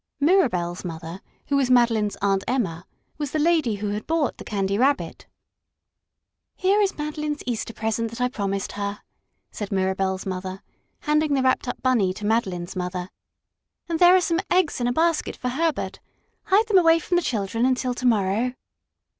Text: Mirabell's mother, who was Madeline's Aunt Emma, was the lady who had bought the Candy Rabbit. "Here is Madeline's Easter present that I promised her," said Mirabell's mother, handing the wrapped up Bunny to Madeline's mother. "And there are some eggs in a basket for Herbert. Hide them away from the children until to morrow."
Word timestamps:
Mirabell's 0.19 0.83
mother, 0.83 1.21
who 1.49 1.55
was 1.55 1.69
Madeline's 1.69 2.17
Aunt 2.23 2.43
Emma, 2.47 2.87
was 3.19 3.29
the 3.29 3.37
lady 3.37 3.75
who 3.75 3.89
had 3.89 4.07
bought 4.07 4.37
the 4.39 4.43
Candy 4.43 4.75
Rabbit. 4.75 5.27
"Here 6.55 6.81
is 6.81 6.97
Madeline's 6.97 7.43
Easter 7.45 7.71
present 7.71 8.09
that 8.09 8.19
I 8.19 8.27
promised 8.27 8.71
her," 8.71 9.01
said 9.51 9.71
Mirabell's 9.71 10.25
mother, 10.25 10.63
handing 11.01 11.35
the 11.35 11.43
wrapped 11.43 11.67
up 11.67 11.79
Bunny 11.83 12.15
to 12.15 12.25
Madeline's 12.25 12.75
mother. 12.75 13.11
"And 13.87 13.99
there 13.99 14.15
are 14.15 14.21
some 14.21 14.39
eggs 14.49 14.81
in 14.81 14.87
a 14.87 14.91
basket 14.91 15.35
for 15.37 15.49
Herbert. 15.49 15.99
Hide 16.45 16.65
them 16.67 16.79
away 16.79 16.97
from 16.97 17.15
the 17.15 17.21
children 17.21 17.63
until 17.63 17.93
to 17.93 18.05
morrow." 18.07 18.53